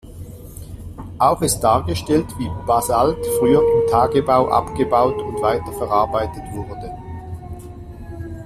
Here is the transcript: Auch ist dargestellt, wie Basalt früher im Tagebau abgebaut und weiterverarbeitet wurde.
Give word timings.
Auch 1.19 1.43
ist 1.43 1.59
dargestellt, 1.59 2.25
wie 2.39 2.49
Basalt 2.65 3.23
früher 3.37 3.61
im 3.61 3.87
Tagebau 3.91 4.49
abgebaut 4.49 5.21
und 5.21 5.39
weiterverarbeitet 5.43 6.41
wurde. 6.53 6.97